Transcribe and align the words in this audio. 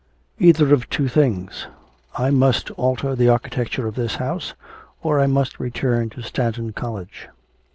'Either 0.39 0.73
of 0.73 0.89
two 0.89 1.07
things: 1.07 1.67
I 2.17 2.31
must 2.31 2.71
alter 2.71 3.13
the 3.15 3.29
architecture 3.29 3.85
of 3.85 3.93
this 3.93 4.15
house, 4.15 4.55
or 5.03 5.19
I 5.19 5.27
must 5.27 5.59
return 5.59 6.09
to 6.09 6.23
Stanton 6.23 6.73
College.' 6.73 7.29